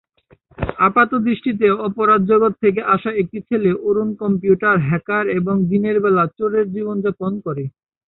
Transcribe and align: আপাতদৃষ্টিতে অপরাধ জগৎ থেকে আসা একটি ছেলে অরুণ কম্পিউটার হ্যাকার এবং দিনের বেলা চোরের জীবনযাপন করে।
আপাতদৃষ্টিতে 0.79 1.67
অপরাধ 1.87 2.21
জগৎ 2.31 2.53
থেকে 2.63 2.81
আসা 2.95 3.11
একটি 3.21 3.39
ছেলে 3.47 3.69
অরুণ 3.87 4.09
কম্পিউটার 4.21 4.75
হ্যাকার 4.87 5.25
এবং 5.39 5.55
দিনের 5.69 5.97
বেলা 6.03 6.23
চোরের 6.37 6.65
জীবনযাপন 6.75 7.31
করে। 7.45 7.63